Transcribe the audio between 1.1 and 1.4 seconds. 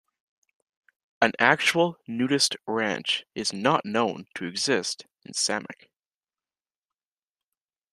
An